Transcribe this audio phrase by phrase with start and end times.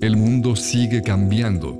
[0.00, 1.76] El mundo sigue cambiando.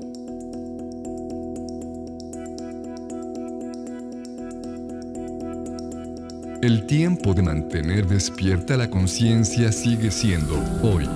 [6.61, 11.07] El tiempo de mantener despierta la conciencia sigue siendo hoy.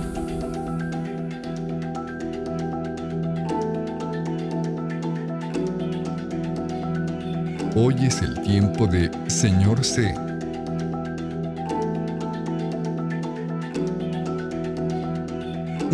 [7.76, 10.14] Hoy es el tiempo de Señor C.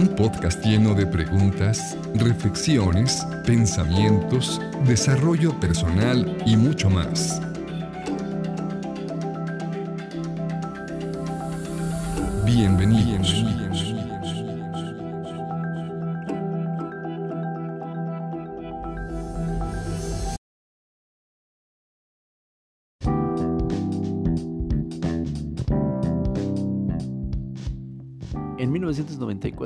[0.01, 7.50] Un podcast lleno de preguntas, reflexiones, pensamientos, desarrollo personal y mucho más.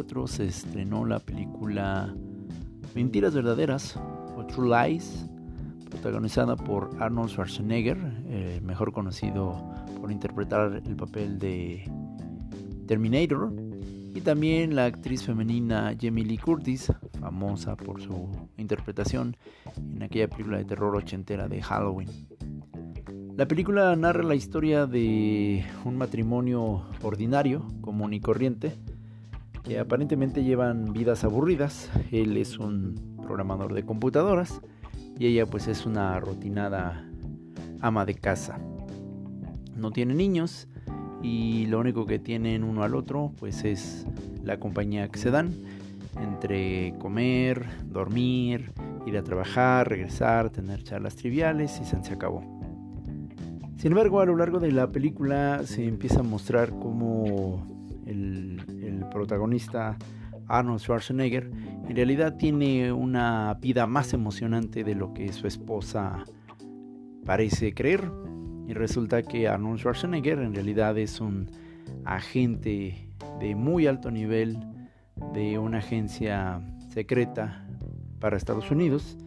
[0.04, 2.15] 1994 se estrenó la película
[2.95, 3.98] Mentiras Verdaderas
[4.37, 5.26] o True Lies,
[5.90, 9.56] protagonizada por Arnold Schwarzenegger, eh, mejor conocido
[10.01, 11.90] por interpretar el papel de
[12.87, 13.52] Terminator,
[14.14, 19.36] y también la actriz femenina Jamie Lee Curtis, famosa por su interpretación
[19.76, 22.09] en aquella película de terror ochentera de Halloween.
[23.36, 28.74] La película narra la historia de un matrimonio ordinario, común y corriente,
[29.65, 31.90] que aparentemente llevan vidas aburridas.
[32.12, 34.60] Él es un programador de computadoras
[35.18, 37.09] y ella pues es una rutinada
[37.80, 38.60] ama de casa.
[39.74, 40.68] No tiene niños
[41.23, 44.07] y lo único que tienen uno al otro pues es
[44.45, 45.52] la compañía que se dan
[46.20, 48.73] entre comer, dormir,
[49.07, 52.54] ir a trabajar, regresar, tener charlas triviales y se acabó.
[53.79, 57.66] Sin embargo, a lo largo de la película se empieza a mostrar cómo
[58.07, 58.62] el,
[59.10, 59.97] protagonista
[60.49, 61.51] Arnold Schwarzenegger
[61.88, 66.25] en realidad tiene una vida más emocionante de lo que su esposa
[67.25, 68.10] parece creer.
[68.66, 71.50] Y resulta que Arnold Schwarzenegger en realidad es un
[72.04, 74.59] agente de muy alto nivel
[75.34, 77.66] de una agencia secreta
[78.20, 79.19] para Estados Unidos.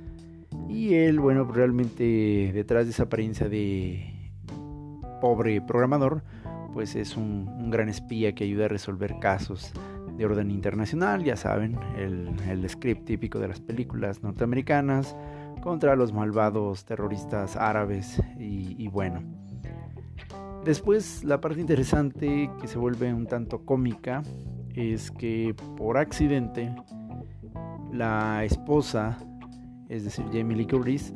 [0.68, 4.32] Y él, bueno, realmente detrás de esa apariencia de
[5.22, 6.24] pobre programador,
[6.78, 9.74] pues es un, gran espía que ayuda a resolver casos
[10.16, 15.18] de orden internacional, ya saben, el, script típico de las películas norteamericanas
[15.64, 19.24] contra los malvados terroristas árabes y, bueno.
[20.66, 24.22] Después la parte interesante que se vuelve un tanto cómica
[24.76, 26.76] es que por accidente
[27.92, 29.18] la esposa,
[29.90, 31.12] es decir, Jamie Lee Curtis,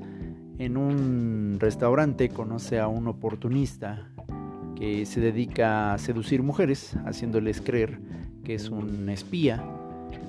[0.58, 4.11] en un restaurante conoce a un oportunista
[5.06, 8.00] se dedica a seducir mujeres, haciéndoles creer
[8.44, 9.64] que es un espía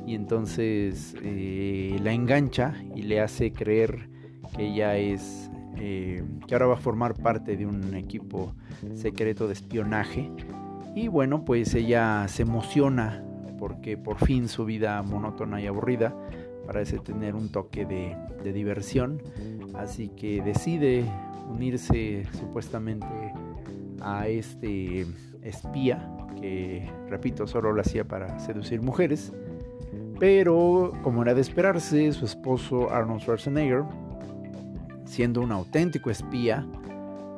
[0.06, 4.08] y entonces eh, la engancha y le hace creer
[4.54, 8.54] que ella es eh, que ahora va a formar parte de un equipo
[8.94, 10.30] secreto de espionaje.
[10.94, 13.24] Y bueno pues ella se emociona
[13.58, 16.14] porque por fin su vida monótona y aburrida
[16.66, 19.22] parece tener un toque de diversión.
[19.74, 21.06] Así que decide
[21.48, 23.06] unirse supuestamente
[24.02, 25.06] a este
[25.42, 26.08] espía
[26.40, 29.32] que, repito, solo lo hacía para seducir mujeres.
[30.18, 33.82] Pero, como era de esperarse, su esposo Arnold Schwarzenegger,
[35.04, 36.66] siendo un auténtico espía,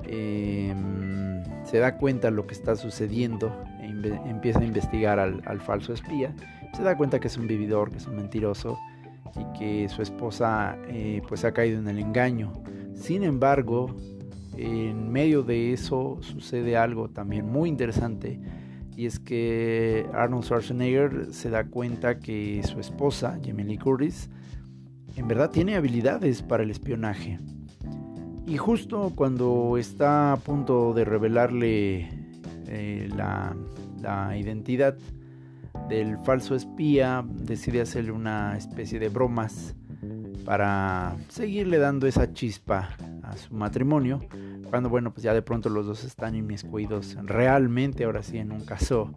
[0.04, 3.86] em, se da cuenta de lo que está sucediendo e
[4.28, 6.34] empieza a investigar al, al falso espía.
[6.74, 8.78] Se da cuenta que es un vividor, que es un mentiroso
[9.36, 12.52] y que su esposa eh, pues ha caído en el engaño.
[12.94, 13.94] Sin embargo,
[14.56, 18.40] en medio de eso sucede algo también muy interesante
[18.96, 24.30] y es que Arnold Schwarzenegger se da cuenta que su esposa, Jamie Curtis,
[25.16, 27.38] en verdad tiene habilidades para el espionaje.
[28.46, 32.08] Y justo cuando está a punto de revelarle
[32.68, 34.96] eh, la identidad
[35.88, 39.74] del falso espía decide hacerle una especie de bromas
[40.44, 44.20] para seguirle dando esa chispa a su matrimonio.
[44.68, 48.64] Cuando, bueno, pues ya de pronto los dos están inmiscuidos realmente, ahora sí, en un
[48.64, 49.14] caso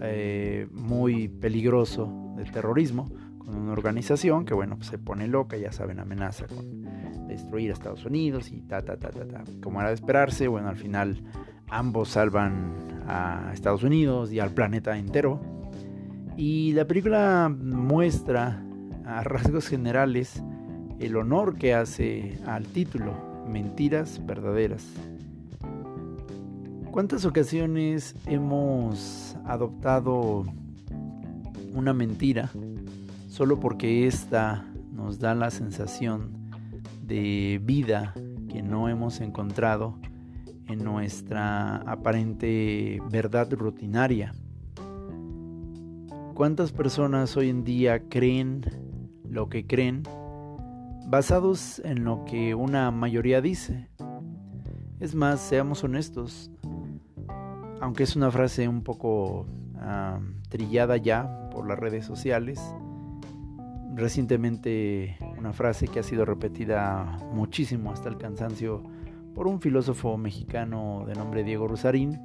[0.00, 5.72] eh, muy peligroso de terrorismo, con una organización que, bueno, pues se pone loca, ya
[5.72, 6.82] saben, amenaza con
[7.28, 9.44] destruir a Estados Unidos y ta, ta, ta, ta, ta.
[9.62, 11.22] Como era de esperarse, bueno, al final
[11.68, 12.74] ambos salvan
[13.06, 15.40] a Estados Unidos y al planeta entero
[16.36, 18.62] y la película muestra
[19.06, 20.42] a rasgos generales
[20.98, 23.14] el honor que hace al título,
[23.48, 24.86] Mentiras Verdaderas.
[26.90, 30.44] ¿Cuántas ocasiones hemos adoptado
[31.74, 32.50] una mentira
[33.28, 36.30] solo porque ésta nos da la sensación
[37.06, 38.14] de vida
[38.48, 39.98] que no hemos encontrado
[40.68, 44.34] en nuestra aparente verdad rutinaria.
[46.34, 48.62] ¿Cuántas personas hoy en día creen
[49.28, 50.02] lo que creen
[51.06, 53.88] basados en lo que una mayoría dice?
[54.98, 56.50] Es más, seamos honestos,
[57.80, 59.46] aunque es una frase un poco
[60.48, 62.60] trillada ya por las redes sociales,
[63.94, 68.82] recientemente una frase que ha sido repetida muchísimo hasta el cansancio
[69.34, 72.20] por un filósofo mexicano de nombre Diego Rosarín.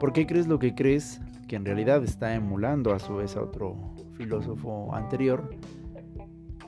[0.00, 1.20] ¿Por qué crees lo que crees?
[1.48, 5.50] Que en realidad está emulando a su vez a otro filósofo anterior.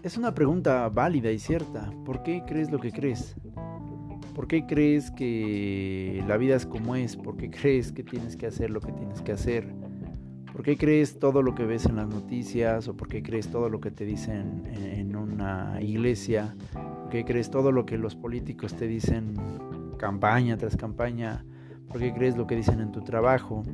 [0.07, 1.91] Es una pregunta válida y cierta.
[2.05, 3.35] ¿Por qué crees lo que crees?
[4.37, 7.17] ¿Por qué crees que la vida es como es?
[7.17, 9.75] ¿Por qué crees que tienes que hacer lo que tienes que hacer?
[10.53, 12.87] ¿Por qué crees todo lo que ves en las noticias?
[12.87, 16.55] ¿O por qué crees todo lo que te dicen en una iglesia?
[16.73, 19.35] ¿Por qué crees todo lo que los políticos te dicen
[19.99, 21.45] campaña tras campaña?
[21.89, 23.65] ¿Por qué crees lo que dicen en tu trabajo?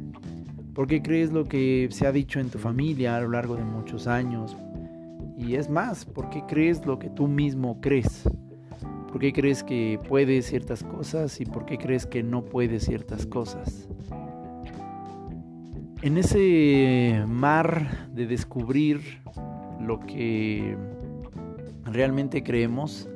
[0.72, 3.64] ¿Por qué crees lo que se ha dicho en tu familia a lo largo de
[3.64, 4.56] muchos años?
[5.44, 8.22] Y es más, ¿por qué crees lo que tú mismo crees?
[9.08, 13.26] ¿Por qué crees que puedes ciertas cosas y por qué crees que no puedes ciertas
[13.26, 13.88] cosas?
[16.00, 19.20] En ese mar de descubrir
[19.80, 20.76] lo que
[21.84, 23.08] realmente creemos,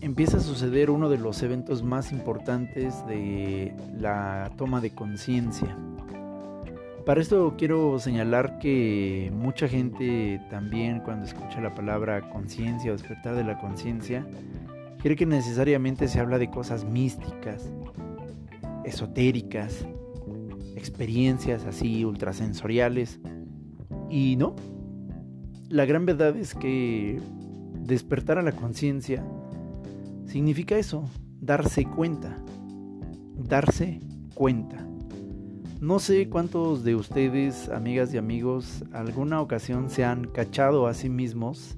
[0.00, 5.76] empieza a suceder uno de los eventos más importantes de la toma de conciencia.
[7.04, 13.34] Para esto quiero señalar que mucha gente también cuando escucha la palabra conciencia o despertar
[13.36, 14.26] de la conciencia,
[15.02, 17.70] cree que necesariamente se habla de cosas místicas,
[18.86, 19.86] esotéricas,
[20.76, 23.20] experiencias así ultrasensoriales.
[24.08, 24.56] Y no,
[25.68, 27.20] la gran verdad es que
[27.80, 29.22] despertar a la conciencia
[30.24, 31.04] significa eso,
[31.38, 32.38] darse cuenta,
[33.36, 34.00] darse
[34.34, 34.86] cuenta.
[35.84, 41.10] No sé cuántos de ustedes, amigas y amigos, alguna ocasión se han cachado a sí
[41.10, 41.76] mismos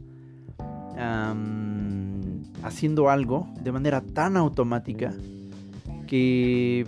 [2.62, 5.12] haciendo algo de manera tan automática
[6.06, 6.86] que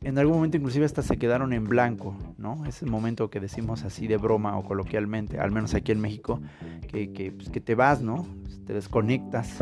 [0.00, 2.64] en algún momento inclusive hasta se quedaron en blanco, ¿no?
[2.64, 6.40] Ese momento que decimos así de broma o coloquialmente, al menos aquí en México,
[6.88, 8.26] que, que, pues, que te vas, ¿no?
[8.66, 9.58] Te desconectas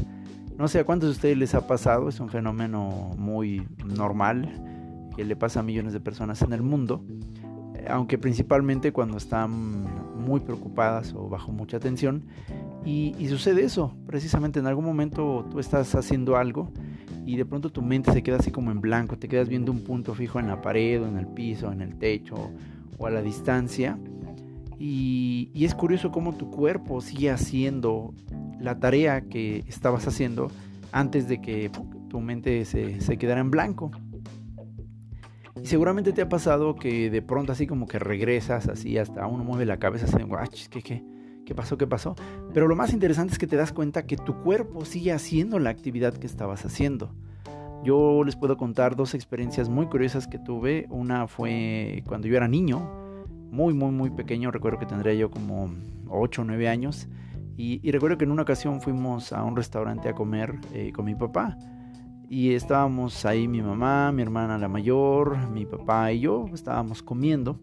[0.56, 4.73] no sé a cuántos de ustedes les ha pasado, es un fenómeno muy normal
[5.16, 7.04] que le pasa a millones de personas en el mundo,
[7.74, 9.84] eh, aunque principalmente cuando están
[10.16, 12.24] muy preocupadas o bajo mucha tensión.
[12.84, 16.70] Y, sucede eso, precisamente en algún momento tú estás haciendo algo
[17.24, 19.82] y de pronto tu mente se queda así como en blanco, te quedas viendo un
[19.84, 22.50] punto fijo en la pared o en el piso, en el techo
[22.98, 23.98] o a la distancia.
[24.78, 28.12] Y, y es curioso cómo tu cuerpo sigue haciendo
[28.60, 30.48] la tarea que estabas haciendo
[30.92, 31.70] antes de que
[32.08, 33.90] tu mente se, quedara en blanco.
[35.64, 39.44] Y seguramente te ha pasado que de pronto así como que regresas, así hasta uno
[39.44, 41.02] mueve la cabeza, así, ¿qué, qué,
[41.46, 41.78] qué pasó?
[41.78, 42.14] ¿Qué pasó?
[42.52, 45.70] Pero lo más interesante es que te das cuenta que tu cuerpo sigue haciendo la
[45.70, 47.14] actividad que estabas haciendo.
[47.82, 50.86] Yo les puedo contar dos experiencias muy curiosas que tuve.
[50.90, 52.86] Una fue cuando yo era niño,
[53.50, 54.50] muy, muy, muy pequeño.
[54.50, 55.70] Recuerdo que tendría yo como
[56.10, 57.08] 8 o 9 años.
[57.56, 61.14] Y, recuerdo que en una ocasión fuimos a un restaurante a comer eh, con mi
[61.14, 61.56] papá.
[62.28, 67.58] Y estábamos ahí mi mamá, mi hermana la mayor, mi papá y yo estábamos comiendo.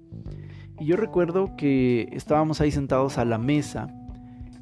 [0.80, 3.88] Y yo recuerdo que estábamos ahí sentados a la mesa.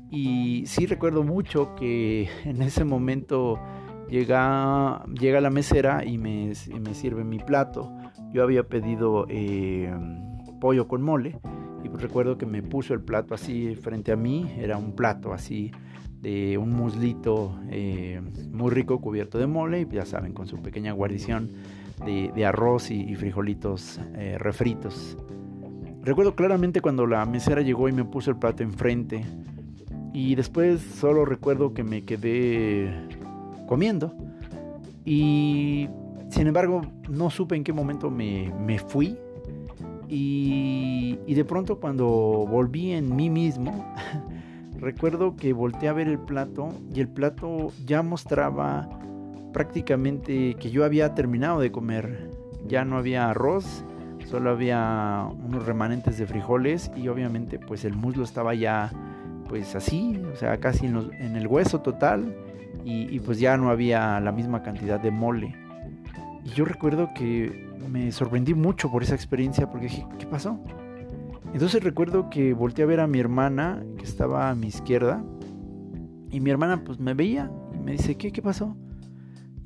[0.09, 3.59] Y sí recuerdo mucho que en ese momento
[4.09, 7.91] llega, llega la mesera y me, me sirve mi plato.
[8.31, 9.93] Yo había pedido eh,
[10.59, 11.39] pollo con mole
[11.83, 15.71] y recuerdo que me puso el plato así frente a mí, era un plato así
[16.21, 18.21] de un muslito eh,
[18.51, 21.49] muy rico cubierto de mole, y ya saben, con su pequeña guarnición
[22.05, 25.17] de, arroz y, frijolitos eh, refritos.
[26.01, 29.25] Recuerdo claramente cuando la mesera llegó y me puso el plato enfrente.
[30.13, 32.91] Y después solo recuerdo que me quedé
[33.67, 34.15] comiendo.
[35.05, 35.87] Y
[36.29, 39.17] sin embargo, no supe en qué momento me, me fui
[40.09, 43.93] y, de pronto cuando volví en mí mismo,
[44.79, 48.89] recuerdo que volteé a ver el plato y el plato ya mostraba
[49.53, 52.29] prácticamente que yo había terminado de comer.
[52.67, 53.83] Ya no había arroz,
[54.25, 58.91] solo había unos remanentes de frijoles y obviamente pues el muslo estaba ya
[59.47, 62.35] pues así, o sea, casi en, el hueso total
[62.85, 65.55] y, y, pues ya no había la misma cantidad de mole.
[66.45, 70.59] Y yo recuerdo que me sorprendí mucho por esa experiencia porque dije, ¿qué pasó?
[71.53, 75.23] Entonces recuerdo que volteé a ver a mi hermana, que estaba a mi izquierda,
[76.31, 78.31] y mi hermana pues me veía y me dice, ¿qué?
[78.31, 78.75] ¿Qué pasó?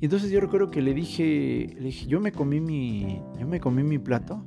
[0.00, 3.60] Y entonces yo recuerdo que le dije, le dije, yo me comí mi, yo me
[3.60, 4.44] comí mi plato.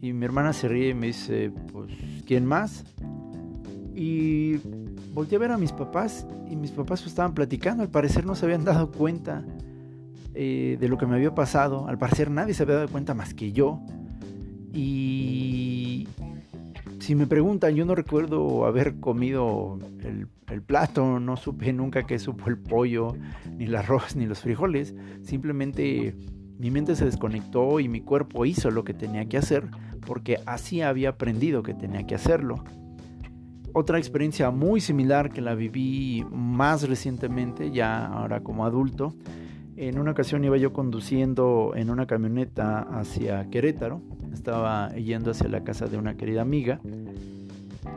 [0.00, 1.90] Y mi hermana se ríe y me dice, pues,
[2.26, 2.84] ¿quién más?
[3.94, 4.56] Y
[5.14, 7.82] volteé a ver a mis papás y mis papás pues, estaban platicando.
[7.82, 9.44] Al parecer no se habían dado cuenta
[10.34, 11.88] eh, de lo que me había pasado.
[11.88, 13.80] Al parecer nadie se había dado cuenta más que yo.
[14.76, 16.06] Y
[17.00, 20.28] si me preguntan, yo no recuerdo haber comido el,
[20.60, 23.14] plato, no supe nunca qué supo el pollo,
[23.56, 24.94] ni el arroz, ni los frijoles.
[25.22, 26.14] Simplemente
[26.58, 29.64] mi mente se desconectó y mi cuerpo hizo lo que tenía que hacer
[30.06, 32.62] porque así había aprendido que tenía que hacerlo.
[33.72, 39.14] Otra experiencia muy similar que la viví más recientemente, ya ahora como adulto,
[39.76, 44.00] en una ocasión iba yo conduciendo en una camioneta hacia Querétaro,
[44.32, 46.80] estaba yendo hacia la casa de una querida amiga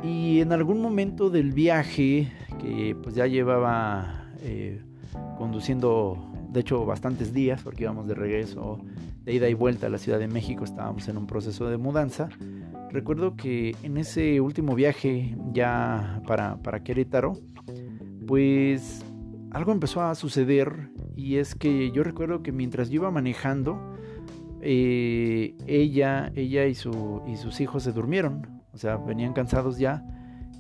[0.04, 2.32] y en algún momento del viaje,
[2.62, 4.82] que pues ya llevaba eh,
[5.38, 6.18] conduciendo,
[6.52, 8.80] de hecho, bastantes días, porque íbamos de regreso,
[9.26, 12.30] de ida y vuelta a la Ciudad de México, estábamos en un proceso de mudanza.
[12.92, 17.34] Recuerdo que en ese último viaje ya para, para Querétaro,
[18.26, 19.04] pues
[19.52, 20.90] algo empezó a suceder
[21.20, 23.78] y es que yo recuerdo que mientras yo iba manejando,
[24.62, 30.02] eh, ella, ella y, su, y sus hijos se durmieron, o sea, venían cansados ya.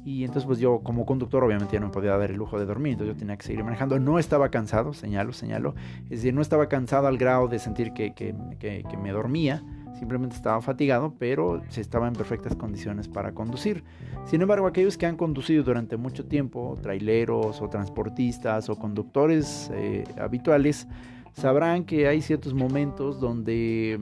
[0.04, 2.94] Y entonces pues yo como conductor obviamente ya no podía dar el lujo de dormir,
[2.94, 4.00] entonces yo tenía que seguir manejando.
[4.00, 5.75] No estaba cansado, señalo, señalo.
[6.04, 9.63] Es decir, no estaba cansado al grado de sentir que, que, que me dormía,
[10.00, 13.84] simplemente estaba fatigado, pero se estaba en perfectas condiciones para conducir.
[14.25, 20.06] Sin embargo, aquellos que han conducido durante mucho tiempo, traileros o transportistas o conductores eh,
[20.18, 20.88] habituales,
[21.34, 24.00] sabrán que hay ciertos momentos donde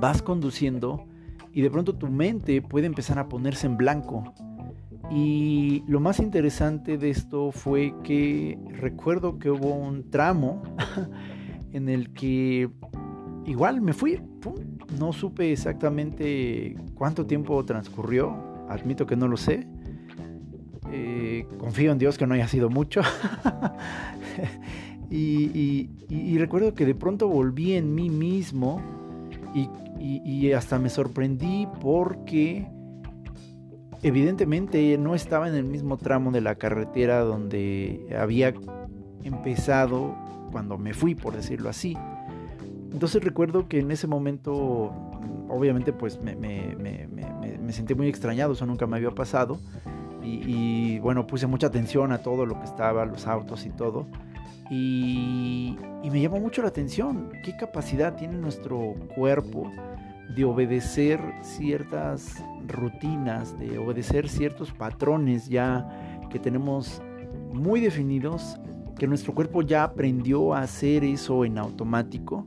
[0.00, 1.06] vas conduciendo
[1.52, 4.32] y de pronto tu mente puede empezar a ponerse en blanco.
[5.10, 10.62] Y lo más interesante de esto fue que recuerdo que hubo un tramo
[11.72, 12.70] en el que
[13.48, 14.20] igual me fui,
[14.98, 18.36] no supe exactamente cuánto tiempo transcurrió,
[18.68, 19.66] admito que no lo sé.
[20.90, 23.00] Eh, confío en Dios que no haya sido mucho.
[25.10, 25.88] y,
[26.38, 28.80] recuerdo que de pronto volví en mí mismo
[29.54, 32.66] y, hasta me sorprendí porque
[34.02, 38.54] evidentemente no estaba en el mismo tramo de la carretera donde había
[39.24, 40.16] empezado
[40.52, 41.96] cuando me fui, por decirlo así.
[42.92, 46.38] Entonces recuerdo que en ese momento, mm, obviamente, pues me,
[47.72, 49.58] sentí muy extrañado, eso nunca me había pasado.
[50.22, 54.06] Y, bueno, puse mucha atención a todo lo que estaba, los autos y todo.
[54.70, 59.72] Y, y me llamó mucho la atención qué capacidad tiene nuestro cuerpo
[60.36, 65.88] de obedecer ciertas rutinas, de obedecer ciertos patrones ya
[66.28, 67.00] que tenemos
[67.52, 68.60] muy definidos,
[68.98, 72.46] que nuestro cuerpo ya aprendió a hacer eso en automático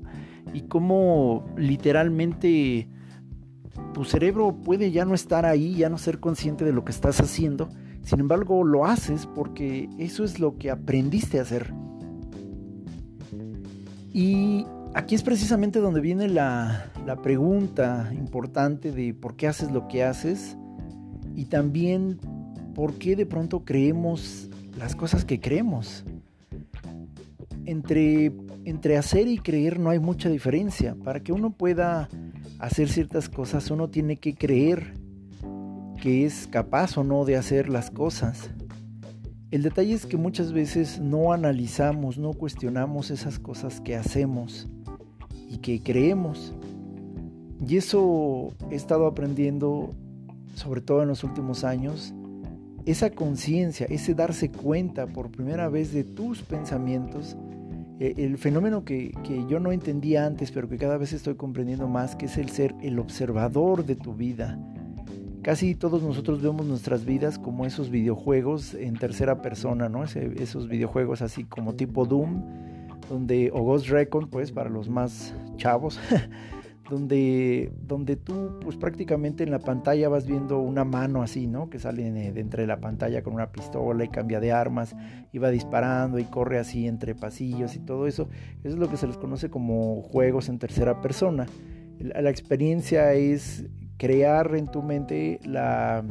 [0.54, 2.88] y cómo literalmente
[3.94, 7.20] tu cerebro puede ya no estar ahí, ya no ser consciente de lo que estás
[7.20, 7.70] haciendo.
[8.04, 11.74] Sin embargo, lo haces porque eso es lo que aprendiste a hacer.
[14.14, 19.88] Y aquí es precisamente donde viene la, la pregunta importante de por qué haces lo
[19.88, 20.58] que haces
[21.36, 22.20] y también
[22.76, 26.04] por qué de pronto creemos las cosas que creemos
[27.66, 28.32] entre,
[28.66, 30.96] entre hacer y creer no hay mucha diferencia.
[31.04, 32.10] Para que uno pueda
[32.60, 34.94] hacer ciertas cosas, uno tiene que creer
[36.02, 38.50] que es capaz o no de hacer las cosas.
[39.52, 44.68] El detalle es que muchas veces no analizamos, no cuestionamos esas cosas que hacemos
[45.50, 46.54] y que creemos.
[47.68, 49.94] Y eso he estado aprendiendo,
[50.56, 52.14] sobre todo en los últimos años,
[52.86, 57.38] esa conciencia, ese darse cuenta por primera vez de tus pensamientos
[58.02, 59.14] eh, el fenómeno que,
[59.48, 62.74] yo no entendía antes, pero que cada vez estoy comprendiendo más, que es el ser
[62.82, 64.58] el observador de tu vida.
[65.44, 70.04] Casi todos nosotros vemos nuestras vidas como esos videojuegos en tercera persona, ¿no?
[70.04, 72.44] esos videojuegos así como tipo Doom,
[73.08, 76.00] donde, o Ghost Recon, pues para los más chavos,
[76.92, 81.70] donde, donde tú pues prácticamente en la pantalla vas viendo una mano así, ¿no?
[81.70, 84.94] Que sale de, entre la pantalla con una pistola y cambia de armas
[85.32, 88.28] y va disparando y corre así entre pasillos y todo eso.
[88.66, 91.48] Eso es lo que se les conoce como juegos en tercera persona.
[92.00, 93.66] La experiencia es
[93.98, 96.04] crear en tu mente la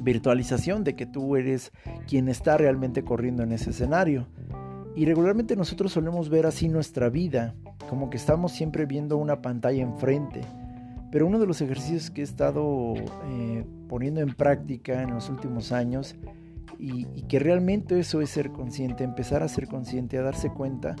[0.00, 1.72] virtualización de que tú eres
[2.06, 4.28] quien está realmente corriendo en ese escenario.
[4.94, 7.54] Y regularmente nosotros solemos ver así nuestra vida,
[7.88, 10.40] como que estamos siempre viendo una pantalla enfrente.
[11.10, 15.70] Pero uno de los ejercicios que he estado eh, poniendo en práctica en los últimos
[15.70, 16.16] años
[16.78, 20.96] y, y, que realmente eso es ser consciente, empezar a ser consciente, a darse cuenta,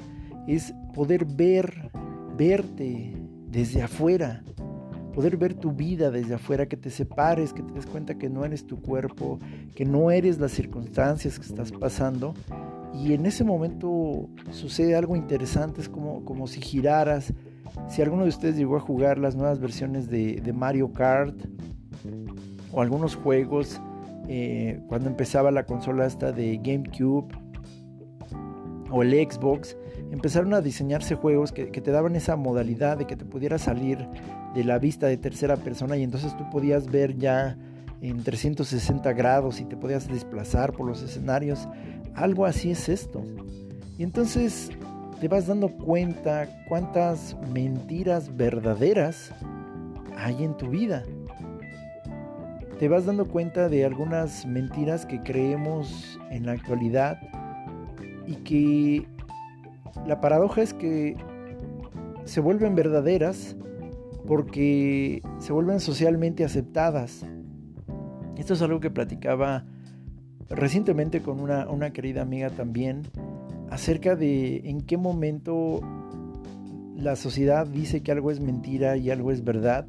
[0.46, 1.90] es poder ver,
[2.36, 3.12] verte
[3.50, 4.42] desde afuera,
[5.14, 8.44] poder ver tu vida desde afuera, que te separes, que te des cuenta que no
[8.44, 9.38] eres tu cuerpo,
[9.74, 12.34] que no eres las circunstancias que estás pasando.
[12.94, 17.32] Y en ese momento sucede algo interesante, es como, como si giraras.
[17.88, 21.34] Si alguno de ustedes llegó a jugar las nuevas versiones de, Mario Kart
[22.72, 23.80] o algunos juegos,
[24.28, 27.34] eh, cuando empezaba la consola esta de GameCube
[28.90, 29.76] o el Xbox,
[30.12, 34.08] empezaron a diseñarse juegos que, que, te daban esa modalidad de que te pudieras salir
[34.54, 37.58] de la vista de tercera persona y entonces tú podías ver ya
[38.00, 41.66] en 360 grados y te podías desplazar por los escenarios.
[42.14, 43.22] Algo así es esto.
[43.98, 44.70] Y entonces
[45.20, 49.32] te vas dando cuenta cuántas mentiras verdaderas
[50.16, 51.02] hay en tu vida.
[52.78, 57.18] Te vas dando cuenta de algunas mentiras que creemos en la actualidad
[58.26, 59.06] y que
[60.06, 61.16] la paradoja es que
[62.24, 63.56] se vuelven verdaderas
[64.26, 67.24] porque se vuelven socialmente aceptadas.
[68.36, 69.64] Esto es algo que platicaba
[70.48, 73.02] recientemente con una, una, querida amiga también
[73.70, 75.80] acerca de en qué momento
[76.96, 79.86] la sociedad dice que algo es mentira y algo es verdad.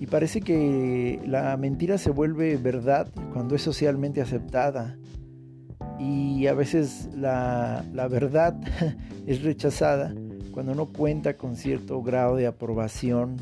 [0.00, 4.96] Y parece que la mentira se vuelve verdad cuando es socialmente aceptada.
[5.98, 8.58] Y a veces la, la verdad
[9.26, 10.14] es rechazada
[10.50, 13.36] cuando no cuenta con cierto grado de aprobación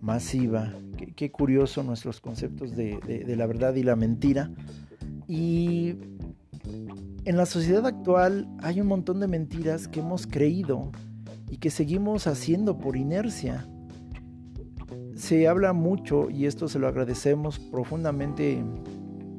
[0.00, 0.72] masiva.
[1.16, 4.50] Qué, curioso nuestros conceptos de, de, la verdad y la mentira.
[5.26, 5.96] Y
[7.24, 10.90] en la sociedad actual hay un montón de mentiras que hemos creído
[11.50, 13.66] y que seguimos haciendo por inercia.
[15.14, 18.64] Se habla mucho, y esto se lo agradecemos profundamente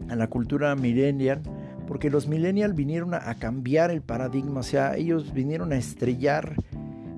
[0.09, 1.41] a la cultura millennial,
[1.87, 6.55] porque los millennials vinieron a, cambiar el paradigma, o sea, ellos vinieron a estrellar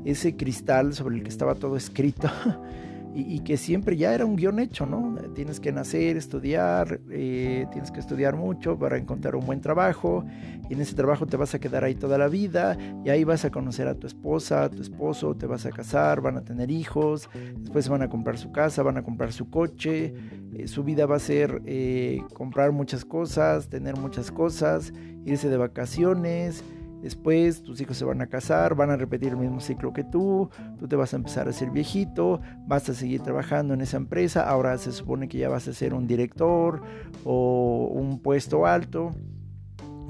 [0.06, 2.30] ese cristal sobre el que estaba todo escrito
[3.16, 5.16] y, que siempre ya era un guion hecho, ¿no?
[5.34, 10.26] Tienes que nacer, estudiar, eh, tienes que estudiar mucho para encontrar un buen trabajo
[10.70, 13.46] y en ese trabajo te vas a quedar ahí toda la vida y ahí vas
[13.46, 16.70] a conocer a tu esposa, a tu esposo, te vas a casar, van a tener
[16.70, 20.14] hijos, después van a comprar su casa, van a comprar su coche,
[20.54, 24.92] eh, su vida va a ser eh, comprar muchas cosas, tener muchas cosas,
[25.24, 26.64] irse de vacaciones
[27.06, 30.50] Después tus hijos se van a casar, van a repetir el mismo ciclo que tú,
[30.80, 34.50] tú te vas a empezar a ser viejito, vas a seguir trabajando en esa empresa,
[34.50, 36.82] ahora se supone que ya vas a ser un director
[37.24, 39.12] o un puesto alto.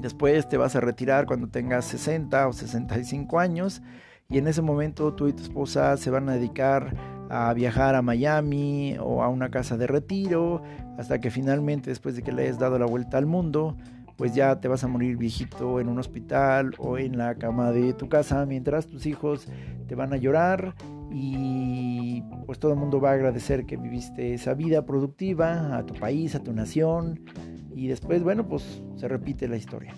[0.00, 3.82] Después te vas a retirar cuando tengas 60 o 65 años
[4.30, 6.96] y en ese momento tú y tu esposa se van a dedicar
[7.28, 10.62] a viajar a Miami o a una casa de retiro
[10.96, 13.76] hasta que finalmente después de que le hayas dado la vuelta al mundo
[14.16, 17.92] pues ya te vas a morir viejito en un hospital o en la cama de
[17.92, 19.46] tu casa mientras tus hijos
[19.86, 20.74] te van a llorar
[21.10, 25.94] y pues todo el mundo va a agradecer que viviste esa vida productiva a tu
[25.94, 27.20] país, a tu nación
[27.74, 29.94] y después bueno pues se repite la historia.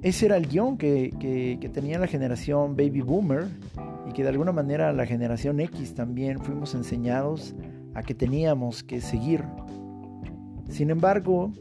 [0.00, 1.10] Ese era el guion que,
[1.60, 3.46] que tenía la generación baby boomer
[4.08, 7.56] y que de alguna manera la generación X también fuimos enseñados
[7.94, 9.44] a que teníamos que seguir.
[10.68, 11.52] Sin embargo,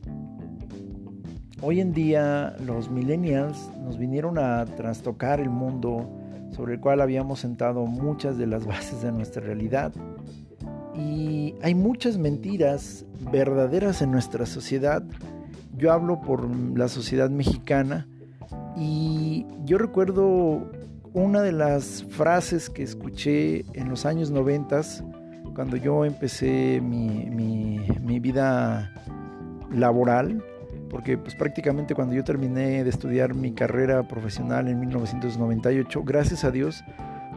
[1.60, 6.08] Hoy en día los millennials nos vinieron a trastocar el mundo
[6.52, 9.91] sobre el cual habíamos sentado muchas de las bases de nuestra realidad.
[10.93, 15.04] Y hay muchas mentiras verdaderas en nuestra sociedad.
[15.76, 18.08] Yo hablo por la sociedad mexicana
[18.76, 20.72] y yo recuerdo
[21.13, 25.04] una de las frases que escuché en los años noventas
[25.56, 28.93] cuando yo empecé mi, mi, mi vida
[29.72, 30.43] laboral
[30.89, 36.52] porque pues prácticamente cuando yo terminé de estudiar mi carrera profesional en 1998, gracias a
[36.52, 36.84] Dios,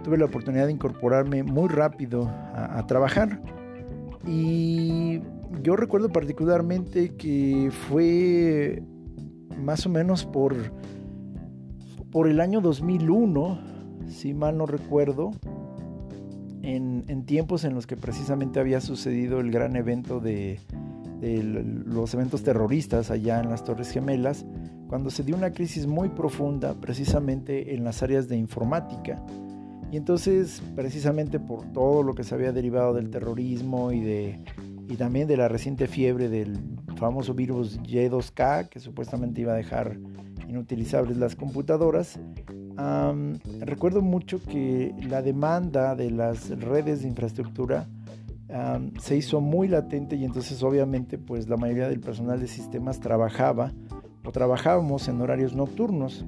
[0.05, 3.41] tuve la oportunidad de incorporarme muy rápido a, trabajar.
[4.27, 5.21] Y
[5.63, 8.83] yo recuerdo particularmente que fue
[9.59, 10.55] más o menos por,
[12.11, 13.61] por el año 2001,
[14.09, 15.33] si mal no recuerdo,
[16.63, 20.61] en, en tiempos en los que precisamente había sucedido el gran evento de,
[21.21, 24.45] de los eventos terroristas allá en las Torres Gemelas,
[24.89, 29.23] cuando se dio una crisis muy profunda precisamente en las áreas de informática.
[29.93, 34.41] Y entonces, precisamente por todo lo que se había derivado del terrorismo y, de,
[34.89, 36.59] y también de la reciente fiebre del
[36.97, 39.99] famoso virus Y2K, que supuestamente iba a dejar
[40.49, 42.19] inutilizables las computadoras,
[43.61, 47.89] recuerdo mucho que la demanda de las redes de infraestructura
[48.99, 53.73] se hizo muy latente y entonces obviamente pues la mayoría del personal de sistemas trabajaba
[54.25, 56.25] o trabajábamos en horarios nocturnos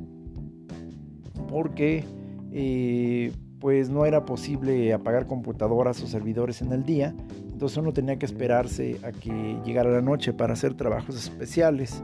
[1.49, 2.05] porque
[2.53, 7.15] eh, pues no era posible apagar computadoras o servidores en el día,
[7.53, 12.03] entonces uno tenía que esperarse a que llegara la noche para hacer trabajos especiales.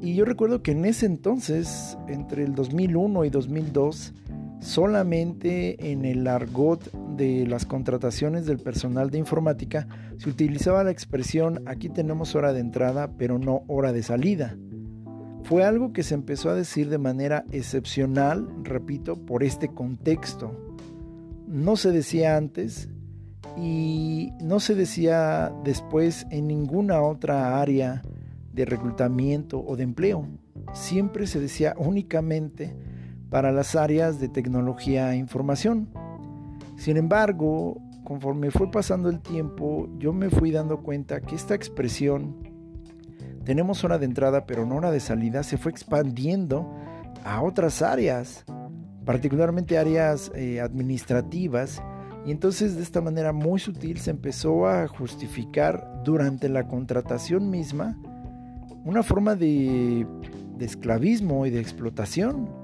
[0.00, 4.14] Y yo recuerdo que en ese entonces, entre el 2001 y 2002,
[4.62, 11.62] solamente en el argot de las contrataciones del personal de informática se utilizaba la expresión
[11.66, 14.56] aquí tenemos hora de entrada pero no hora de salida.
[15.42, 20.56] Fue algo que se empezó a decir de manera excepcional, repito, por este contexto.
[21.48, 22.88] No se decía antes
[23.58, 28.02] y no se decía después en ninguna otra área
[28.52, 30.28] de reclutamiento o de empleo.
[30.72, 32.76] Siempre se decía únicamente
[33.32, 35.88] para las áreas de tecnología e información.
[36.76, 42.36] Sin embargo, conforme fue pasando el tiempo, yo me fui dando cuenta que esta expresión,
[43.44, 46.76] tenemos hora de entrada pero no hora de salida, se fue expandiendo
[47.24, 48.44] a otras áreas,
[49.06, 51.82] particularmente áreas eh, administrativas,
[52.26, 57.96] y entonces de esta manera muy sutil se empezó a justificar durante la contratación misma
[58.84, 60.06] una forma de,
[60.58, 62.61] de esclavismo y de explotación.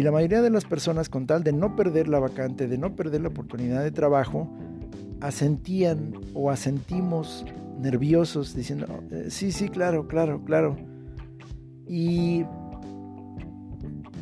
[0.00, 2.96] Y la mayoría de las personas, con tal de no perder la vacante, de no
[2.96, 4.48] perder la oportunidad de trabajo,
[5.20, 7.44] asentían o asentimos
[7.78, 10.78] nerviosos diciendo, eh, sí, sí, claro, claro, claro.
[11.86, 12.46] Y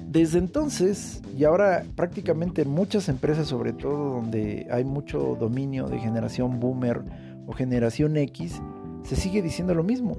[0.08, 6.00] desde entonces, y ahora prácticamente en muchas empresas, sobre todo donde hay mucho dominio de
[6.00, 7.04] generación boomer
[7.46, 8.60] o generación X,
[9.04, 10.16] se sigue diciendo lo mismo.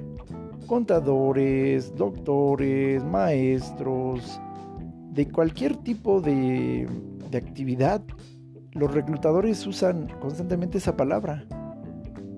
[0.68, 4.40] Contadores, doctores, maestros,
[5.12, 6.88] de cualquier tipo de,
[7.34, 8.02] actividad,
[8.74, 11.46] los reclutadores usan constantemente esa palabra.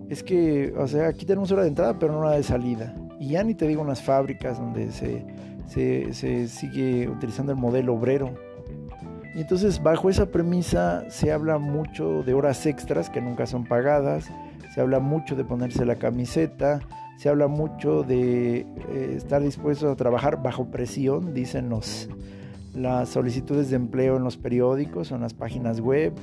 [0.09, 2.95] Es que, o sea, aquí tenemos hora de entrada, pero no hora de salida.
[3.19, 5.25] Y ya ni te digo unas fábricas donde se,
[5.67, 8.33] se, sigue utilizando el modelo obrero.
[9.35, 14.29] Y entonces, bajo esa premisa, se habla mucho de horas extras que nunca son pagadas,
[14.73, 16.81] se habla mucho de ponerse la camiseta,
[17.17, 22.09] se habla mucho de eh, estar dispuestos a trabajar bajo presión, dicen los,
[22.73, 26.13] las solicitudes de empleo en los periódicos o en las páginas web,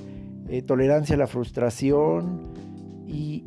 [0.49, 2.53] eh, tolerancia a la frustración
[3.07, 3.45] y,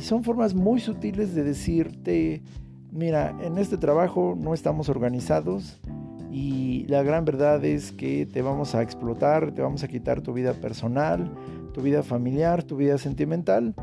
[0.00, 2.42] son formas muy sutiles de decirte,
[2.90, 5.80] mira, en este trabajo no estamos organizados
[6.28, 10.32] y la gran verdad es que te vamos a explotar, te vamos a quitar tu
[10.32, 11.30] vida personal,
[11.72, 13.76] tu vida familiar, tu vida sentimental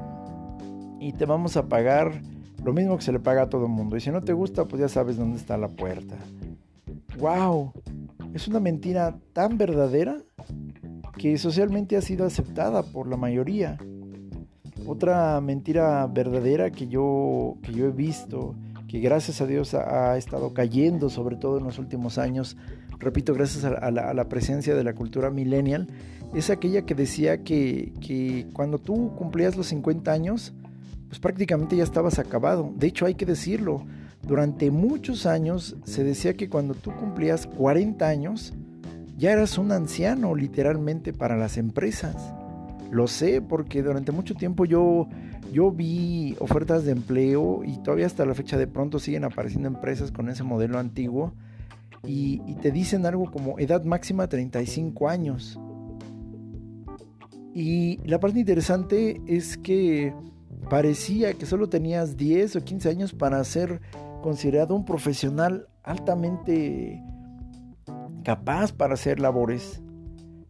[1.00, 2.22] y te vamos a pagar
[2.64, 3.96] lo mismo que se le paga a todo el mundo.
[3.96, 6.18] Y si no te gusta, pues ya sabes dónde está la puerta.
[7.20, 7.74] ¡Wow!
[8.34, 10.18] es una mentira tan verdadera
[11.18, 13.78] que socialmente ha sido aceptada por la mayoría.
[14.86, 18.56] Otra mentira verdadera que yo, que yo he visto,
[18.88, 22.56] que gracias a Dios ha, estado cayendo, sobre todo en los últimos años,
[23.00, 25.88] repito, gracias a, la, presencia de la cultura millennial,
[26.34, 30.54] es aquella que decía que, que cuando tú cumplías los 50 años,
[31.08, 32.72] pues prácticamente ya estabas acabado.
[32.78, 33.86] De hecho, hay que decirlo,
[34.30, 38.54] durante muchos años se decía que cuando tú cumplías 40 años,
[39.18, 42.32] ya eras un anciano literalmente para las empresas.
[42.92, 45.08] Lo sé porque durante mucho tiempo yo,
[45.52, 50.12] yo vi ofertas de empleo y todavía hasta la fecha de pronto siguen apareciendo empresas
[50.12, 51.34] con ese modelo antiguo
[52.06, 55.60] y, y te dicen algo como edad máxima 35 años.
[57.56, 60.14] Y la parte interesante es que
[60.70, 63.82] parecía que solo tenías 10 o 15 años para ser
[64.22, 67.04] considerado un profesional altamente
[68.24, 69.82] capaz para hacer labores.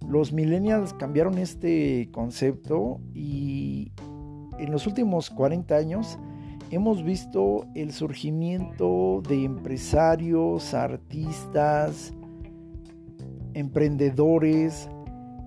[0.07, 3.91] Los millennials cambiaron este concepto y
[4.57, 6.17] en los últimos 40 años
[6.71, 12.13] hemos visto el surgimiento de empresarios, artistas,
[13.53, 14.89] emprendedores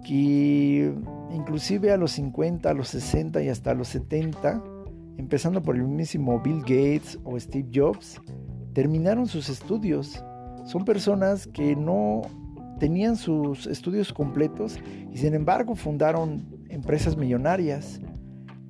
[0.05, 0.95] que
[1.33, 4.63] inclusive a los 50, a los 60 y hasta los 70
[5.23, 8.21] empezando por el mismísimo Bill Gates o Steve Jobs,
[8.73, 10.23] terminaron sus estudios.
[10.65, 12.23] Son personas que no
[12.81, 14.81] tenían sus estudios completos
[15.13, 18.01] y sin embargo fundaron empresas millonarias.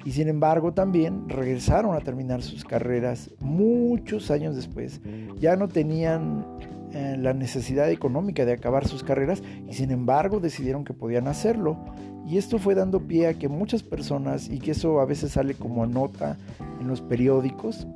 [0.05, 5.01] Y sin embargo también regresaron a terminar sus carreras muchos años después.
[5.39, 6.45] Ya no tenían
[6.93, 11.79] eh, la necesidad económica de acabar sus carreras y sin embargo decidieron que podían hacerlo.
[12.27, 15.55] Y esto fue dando pie a que muchas personas, y que eso a veces sale
[15.55, 16.37] como nota
[16.81, 17.87] en los periódicos,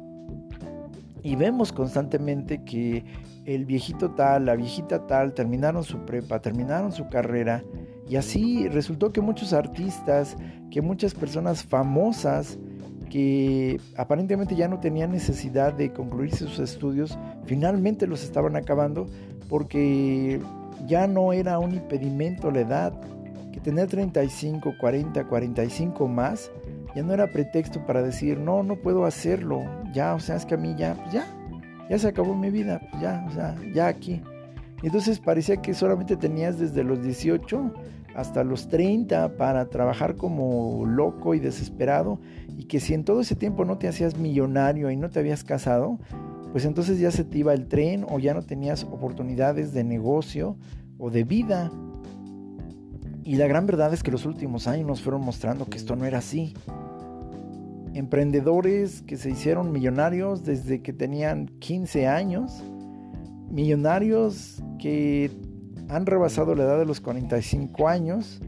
[1.23, 3.05] Y vemos constantemente que
[3.47, 7.65] el viejito tal, la viejita tal, terminaron su prepa, terminaron su carrera.
[8.09, 10.37] Y así resultó que muchos artistas,
[10.71, 12.59] que muchas personas famosas,
[13.11, 19.07] que aparentemente ya no tenían necesidad de concluir sus estudios, finalmente los estaban acabando
[19.49, 20.41] porque
[20.87, 22.93] ya no era un impedimento la edad,
[23.67, 26.53] tener 35, 40, 45 más
[26.95, 30.55] ya no era pretexto para decir, no, no puedo hacerlo, ya, o sea, es que
[30.55, 31.27] a mí ya, pues ya,
[31.91, 34.23] ya se acabó mi vida, pues ya, o sea, ya aquí.
[34.85, 37.73] Entonces parecía que solamente tenías desde los 18
[38.15, 42.21] hasta los 30 para trabajar como loco y desesperado
[42.57, 45.43] y que si en todo ese tiempo no te hacías millonario y no te habías
[45.43, 45.99] casado,
[46.53, 50.57] pues entonces ya se te iba el tren o ya no tenías oportunidades de negocio
[50.99, 51.73] o de vida.
[53.27, 56.07] Y la gran verdad es que los últimos años nos fueron mostrando que esto no
[56.07, 56.55] era así
[57.97, 62.63] emprendedores que se hicieron millonarios desde que tenían 15 años,
[63.51, 65.31] millonarios que
[65.89, 68.43] han rebasado la edad de los 45 años,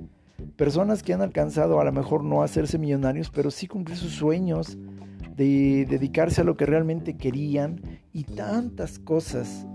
[0.56, 4.76] personas que han alcanzado a lo mejor no hacerse millonarios, pero sí cumplir sus sueños
[5.34, 7.80] de dedicarse a lo que realmente querían
[8.12, 9.66] y tantas cosas.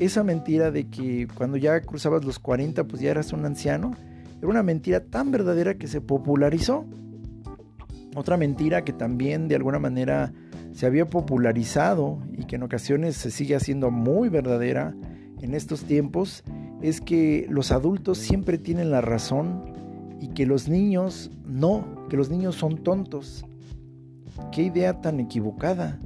[0.00, 3.94] Esa mentira de que cuando ya cruzabas los 40 pues ya eras un anciano,
[4.38, 6.86] era una mentira tan verdadera que se popularizó.
[8.16, 10.32] Otra mentira que también de alguna manera
[10.72, 14.94] se había popularizado y que en ocasiones se sigue haciendo muy verdadera
[15.42, 16.44] en estos tiempos
[16.80, 19.64] es que los adultos siempre tienen la razón
[20.20, 23.44] y que los niños no, que los niños son tontos.
[24.52, 26.00] Qué idea tan equivocada.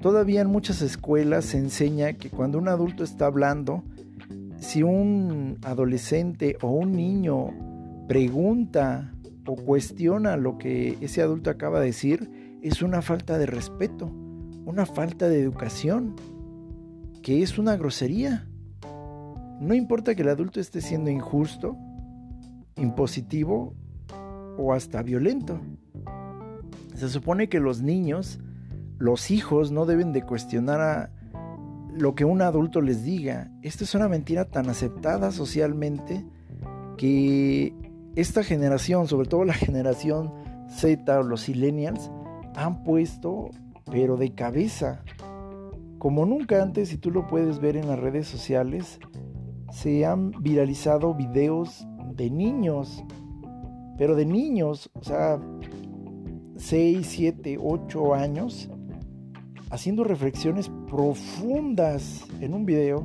[0.00, 3.82] Todavía en muchas escuelas se enseña que cuando un adulto está hablando,
[4.58, 7.48] si un adolescente o un niño
[8.08, 9.12] pregunta
[9.46, 14.10] o cuestiona lo que ese adulto acaba de decir, es una falta de respeto,
[14.64, 16.16] una falta de educación,
[17.22, 18.46] que es una grosería.
[19.60, 21.76] No importa que el adulto esté siendo injusto,
[22.76, 23.74] impositivo
[24.58, 25.60] o hasta violento.
[26.94, 28.40] Se supone que los niños,
[28.98, 31.10] los hijos, no deben de cuestionar a
[31.92, 33.50] lo que un adulto les diga.
[33.62, 36.24] Esta es una mentira tan aceptada socialmente
[36.96, 37.74] que
[38.14, 40.32] esta generación, sobre todo la generación
[40.68, 42.10] Z o los millennials,
[42.54, 43.50] han puesto,
[43.90, 45.02] pero de cabeza,
[45.98, 48.98] como nunca antes, y tú lo puedes ver en las redes sociales,
[49.72, 53.04] se han viralizado videos de niños,
[53.98, 55.38] pero de niños, o sea,
[56.56, 58.70] 6, 7, 8 años,
[59.76, 63.04] haciendo reflexiones profundas en un video,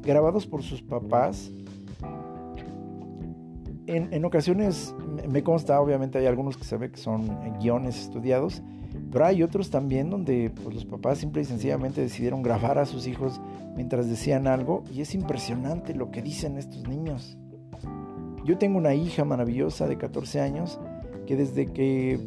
[0.00, 1.52] grabados por sus papás,
[3.86, 4.94] en, ocasiones
[5.28, 7.28] me consta, obviamente hay algunos que ve que son
[7.60, 8.62] guiones estudiados,
[9.12, 13.06] pero hay otros también donde pues, los papás simple y sencillamente decidieron grabar a sus
[13.06, 13.38] hijos
[13.76, 17.36] mientras decían algo y es impresionante lo que dicen estos niños.
[18.46, 20.80] Yo tengo una hija maravillosa de 14 años
[21.26, 22.18] que desde que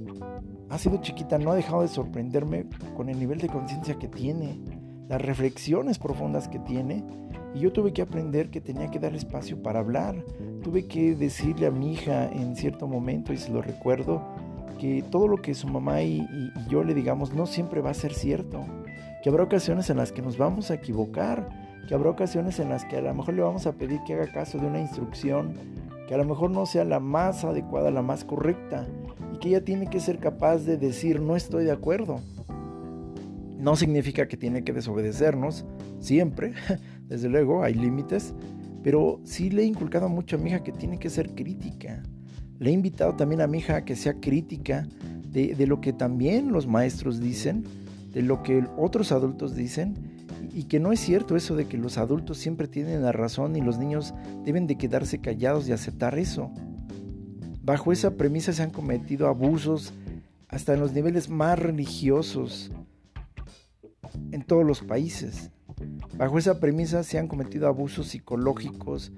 [0.70, 4.60] ha sido chiquita no ha dejado de sorprenderme con el nivel de conciencia que tiene,
[5.08, 7.04] las reflexiones profundas que tiene
[7.54, 10.24] y yo tuve que aprender que tenía que dar espacio para hablar.
[10.64, 14.22] Tuve que decirle a mi hija en cierto momento, y se lo recuerdo,
[14.80, 16.28] que todo lo que su mamá y,
[16.70, 18.64] yo le digamos no siempre va a ser cierto.
[19.24, 21.50] Que habrá ocasiones en las que nos vamos a equivocar.
[21.88, 24.32] Que habrá ocasiones en las que a lo mejor le vamos a pedir que haga
[24.32, 25.56] caso de una instrucción
[26.08, 28.88] que a lo mejor no sea la más adecuada, la más correcta.
[29.40, 32.20] Que ella tiene que ser capaz de decir no estoy de acuerdo.
[33.58, 35.66] No significa que tiene que desobedecernos
[36.00, 36.54] siempre,
[37.08, 38.34] desde luego, hay límites,
[38.84, 42.04] pero sí le he inculcado mucho a mi hija que tiene que ser crítica.
[42.58, 44.88] Le he invitado también a mi hija a que sea crítica
[45.28, 47.64] de, de lo que también los maestros dicen,
[48.14, 49.96] de lo que otros adultos dicen,
[50.54, 53.62] y que no es cierto eso de que los adultos siempre tienen la razón y
[53.62, 56.52] los niños deben de quedarse callados y aceptar eso.
[57.70, 59.94] Bajo esa premisa se han cometido abusos
[60.48, 62.72] hasta en los niveles más religiosos
[64.32, 65.52] en todos los países.
[66.18, 69.12] Bajo esa premisa se han cometido abusos psicológicos,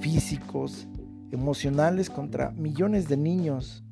[0.00, 0.86] físicos,
[1.32, 3.82] emocionales contra millones de niños.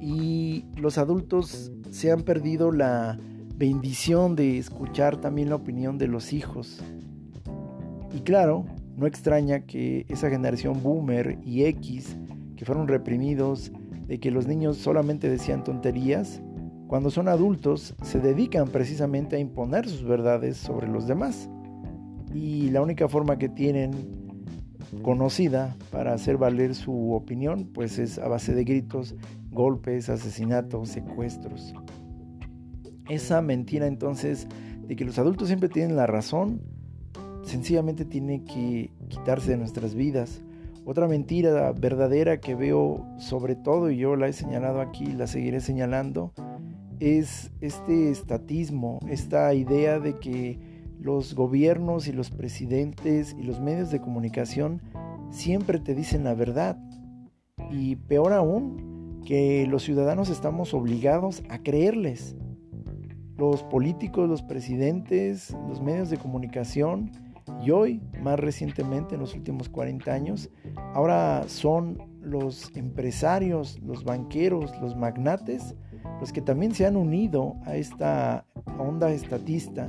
[0.00, 3.18] Y los adultos se han perdido la
[3.56, 6.80] bendición de escuchar también la opinión de los hijos.
[8.14, 8.64] Y claro,
[8.96, 12.16] no extraña que esa generación boomer y X,
[12.56, 13.72] que fueron reprimidos,
[14.06, 16.42] de que los niños solamente decían tonterías,
[16.86, 21.48] cuando son adultos, se dedican precisamente a imponer sus verdades sobre los demás.
[22.32, 23.92] Y la única forma que tienen
[25.02, 29.16] conocida para hacer valer su opinión, pues es a base de gritos,
[29.50, 31.74] golpes, asesinatos, secuestros.
[33.08, 34.46] Esa mentira entonces
[34.86, 36.62] de que los adultos siempre tienen la razón,
[37.42, 40.42] sencillamente tiene que quitarse de nuestras vidas.
[40.86, 45.60] Otra mentira verdadera que veo sobre todo, y yo la he señalado aquí, la seguiré
[45.60, 46.32] señalando,
[47.00, 50.58] es este estatismo, esta idea de que
[51.00, 54.82] los gobiernos y los presidentes y los medios de comunicación
[55.30, 56.78] siempre te dicen la verdad.
[57.70, 62.36] Y peor aún, que los ciudadanos estamos obligados a creerles.
[63.36, 67.10] Los políticos, los presidentes, los medios de comunicación
[67.62, 70.50] y hoy, más recientemente, en los últimos 40 años,
[70.94, 75.74] ahora son los empresarios, los banqueros, los magnates,
[76.20, 78.46] los que también se han unido a esta
[78.78, 79.88] onda estatista.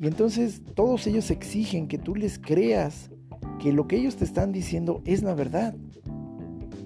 [0.00, 3.10] Y entonces todos ellos exigen que tú les creas
[3.58, 5.74] que lo que ellos te están diciendo es la verdad.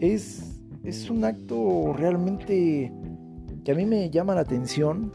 [0.01, 2.93] Es, es un acto realmente
[3.65, 5.11] que a mí me llama la atención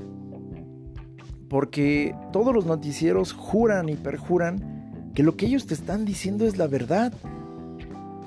[1.50, 4.81] porque todos los noticieros juran y perjuran
[5.14, 7.14] que lo que ellos te están diciendo es la verdad.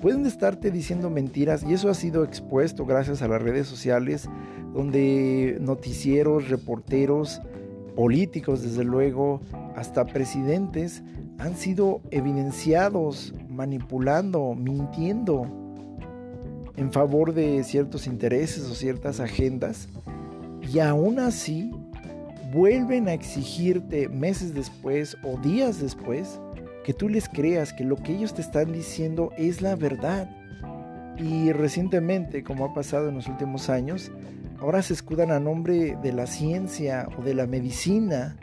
[0.03, 4.29] Pueden estarte diciendo mentiras y eso ha sido expuesto gracias a las redes sociales
[4.75, 7.41] donde noticieros, reporteros,
[7.97, 9.41] políticos desde luego,
[9.77, 11.03] hasta presidentes
[11.39, 15.47] han sido evidenciados manipulando, mintiendo
[16.77, 19.89] en favor de ciertos intereses o ciertas agendas
[20.73, 21.71] y aún así
[22.53, 26.41] vuelven a exigirte meses después o días después
[26.85, 30.31] que tú les creas que lo que ellos te están diciendo es la verdad.
[31.19, 34.13] Y recientemente, como ha pasado en los últimos años,
[34.61, 38.37] ahora se escudan a nombre de la ciencia o de la medicina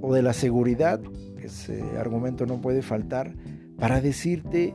[0.00, 1.00] o de la seguridad,
[1.42, 3.34] ese argumento no puede faltar,
[3.78, 4.74] para decirte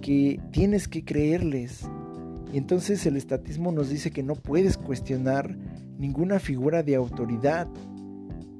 [0.00, 1.88] que tienes que creerles.
[2.52, 5.56] Y entonces el estatismo nos dice que no puedes cuestionar
[5.98, 7.66] ninguna figura de autoridad.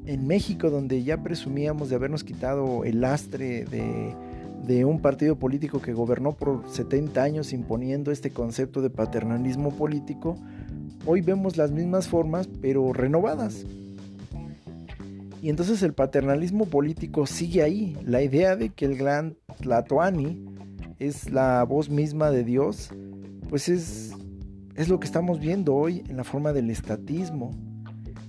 [0.05, 4.15] En México, donde ya presumíamos de habernos quitado el lastre de,
[4.67, 10.37] de un partido político que gobernó por 70 años imponiendo este concepto de paternalismo político,
[11.07, 13.65] hoy vemos las mismas formas pero renovadas.
[15.43, 17.97] Y entonces el paternalismo político sigue ahí.
[18.05, 20.45] La idea de que el gran Tlatoani
[21.01, 22.91] es la voz misma de Dios,
[23.49, 24.13] pues es,
[24.77, 27.51] es lo que estamos viendo hoy en la forma del estatismo.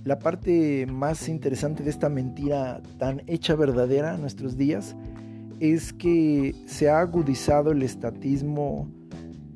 [0.04, 4.94] La parte más interesante de esta mentira tan hecha verdadera en nuestros días
[5.60, 8.86] es que se ha agudizado el estatismo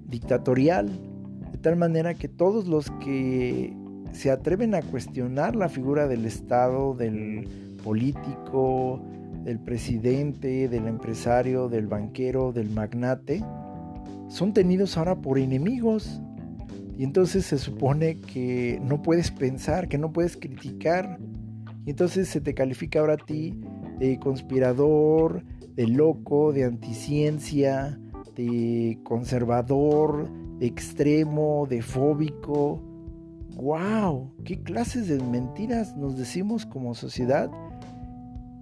[0.07, 0.89] dictatorial,
[1.53, 3.77] de tal manera que todos los que
[4.13, 7.47] se atreven a cuestionar la figura del Estado, del
[7.85, 9.03] político,
[9.45, 13.45] del presidente, del empresario, del banquero, del magnate,
[14.29, 16.23] son tenidos ahora por enemigos.
[16.99, 21.21] Y entonces se supone que no puedes pensar, que no puedes criticar.
[21.87, 23.59] Y entonces se te califica ahora a ti
[24.01, 25.45] de conspirador,
[25.77, 28.01] de loco, de anticiencia,
[28.35, 32.83] de conservador, de extremo, de fóbico,
[33.55, 37.49] wow, qué clases de mentiras nos decimos como sociedad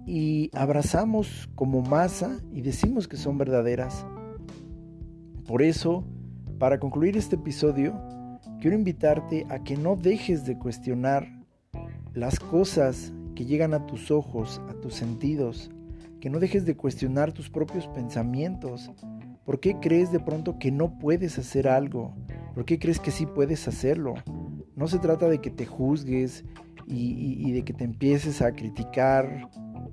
[0.05, 4.05] y abrazamos como masa y decimos que son verdaderas.
[5.47, 6.03] Por eso,
[6.59, 7.99] para concluir este episodio,
[8.59, 11.27] quiero invitarte a que no dejes de cuestionar
[12.13, 15.69] las cosas que llegan a tus ojos, a tus sentidos,
[16.19, 18.91] que no dejes de cuestionar tus propios pensamientos.
[19.45, 22.15] ¿Por qué crees de pronto que no puedes hacer algo?
[22.55, 24.15] ¿Por qué crees que sí puedes hacerlo?
[24.75, 26.43] No se trata de que te juzgues
[26.87, 29.49] y, de que te empieces a criticar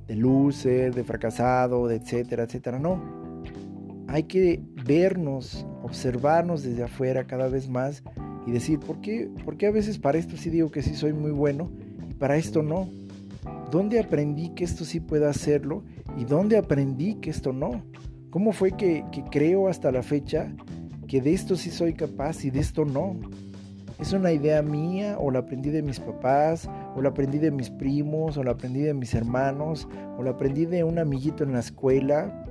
[0.06, 2.78] de loser, de fracasado, de etcétera, etcétera.
[2.78, 3.02] No.
[4.08, 8.02] Hay que vernos, observarnos desde afuera cada vez más
[8.46, 11.12] y decir, ¿por qué, ¿por qué a veces para esto sí digo que sí soy
[11.12, 11.70] muy bueno
[12.08, 12.88] y para esto no?
[13.70, 15.82] ¿Dónde aprendí que esto sí puedo hacerlo
[16.16, 17.82] y dónde aprendí que esto no?
[18.30, 20.52] ¿Cómo fue que, que creo hasta la fecha
[21.08, 23.16] que de esto sí soy capaz y de esto no?
[24.00, 27.70] ¿Es una idea mía o la aprendí de mis papás o la aprendí de mis
[27.70, 31.60] primos o la aprendí de mis hermanos o la aprendí de un amiguito en la
[31.60, 32.44] escuela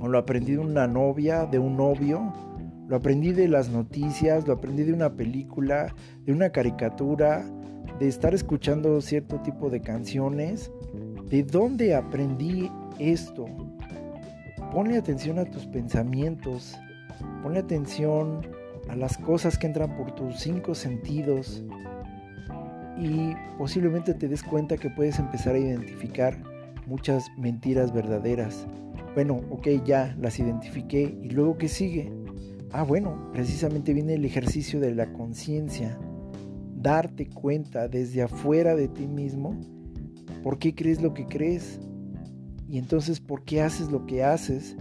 [0.00, 2.32] o lo aprendí de una novia, de un novio?
[2.88, 7.44] Lo aprendí de las noticias, lo aprendí de una película, de una caricatura,
[8.00, 10.72] de estar escuchando cierto tipo de canciones.
[11.28, 13.44] ¿De dónde aprendí esto?
[14.72, 16.78] Ponle atención a tus pensamientos,
[17.42, 18.40] ponle atención
[18.88, 21.62] a las cosas que entran por tus cinco sentidos
[22.96, 26.38] y posiblemente te des cuenta que puedes empezar a identificar
[26.86, 28.66] muchas mentiras verdaderas.
[29.14, 32.17] Bueno, ok, ya las identifiqué y luego ¿qué sigue?
[32.70, 35.98] Ah, bueno, precisamente viene el ejercicio de la conciencia,
[36.76, 39.58] darte cuenta desde afuera de ti mismo
[40.42, 41.80] por qué crees lo que crees
[42.68, 44.76] y entonces por qué haces lo que haces.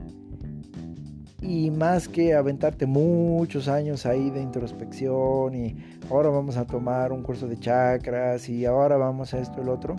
[1.41, 5.77] Y más que aventarte muchos años ahí de introspección y
[6.09, 9.69] ahora vamos a tomar un curso de chakras y ahora vamos a esto y el
[9.69, 9.95] otro,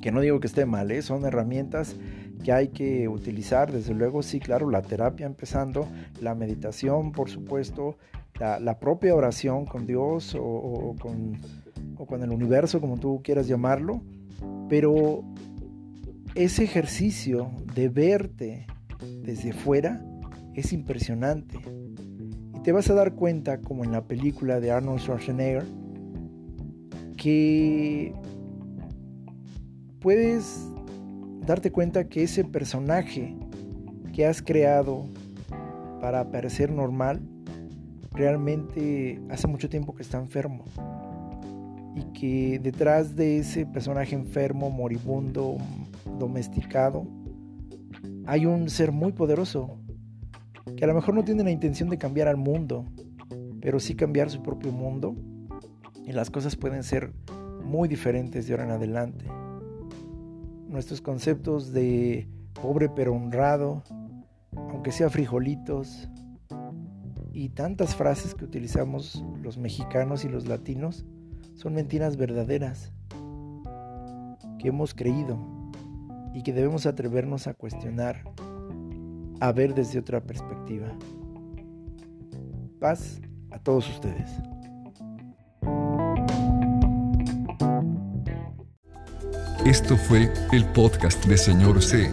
[0.00, 1.02] que no digo que esté mal, ¿eh?
[1.02, 1.94] son herramientas
[2.42, 5.88] que hay que utilizar, desde luego, sí, claro, la terapia empezando,
[6.20, 7.96] la meditación, por supuesto,
[8.38, 11.38] la, propia oración con Dios o, con,
[11.96, 14.02] o con el universo, como tú quieras llamarlo,
[14.68, 15.22] pero
[16.34, 18.66] ese ejercicio de verte
[19.22, 20.04] desde fuera
[20.54, 21.58] es impresionante.
[22.56, 25.64] Y te vas a dar cuenta, como en la película de Arnold Schwarzenegger,
[27.16, 28.12] que
[30.00, 30.71] puedes
[31.46, 33.34] darte cuenta que ese personaje
[34.12, 35.06] que has creado
[36.00, 37.20] para parecer normal,
[38.12, 40.64] realmente hace mucho tiempo que está enfermo.
[41.94, 45.58] Y que detrás de ese personaje enfermo, moribundo,
[46.18, 47.06] domesticado,
[48.26, 49.78] hay un ser muy poderoso,
[50.76, 52.86] que a lo mejor no tiene la intención de cambiar al mundo,
[53.60, 55.14] pero sí cambiar su propio mundo.
[56.06, 57.12] Y las cosas pueden ser
[57.64, 59.41] muy diferentes de ahora en adelante
[60.72, 62.28] nuestros conceptos de
[62.60, 63.82] pobre pero honrado,
[64.52, 66.08] aunque sea frijolitos,
[67.32, 71.04] y tantas frases que utilizamos los mexicanos y los latinos
[71.54, 72.92] son mentiras verdaderas
[74.58, 75.38] que hemos creído
[76.34, 78.22] y que debemos atrevernos a cuestionar,
[79.40, 80.88] a ver desde otra perspectiva.
[82.78, 83.20] Paz
[83.50, 84.30] a todos ustedes.
[89.64, 92.12] Esto fue el podcast de Señor C.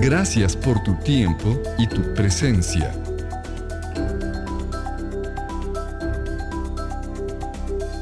[0.00, 2.90] Gracias por tu tiempo y tu presencia.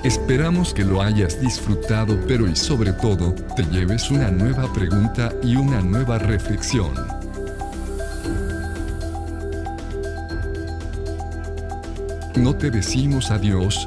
[0.05, 5.57] Esperamos que lo hayas disfrutado, pero y sobre todo, te lleves una nueva pregunta y
[5.57, 6.95] una nueva reflexión.
[12.59, 13.87] Te decimos adiós,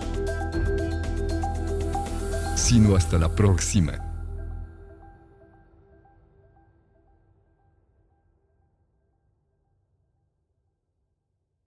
[2.55, 4.08] sino hasta la próxima.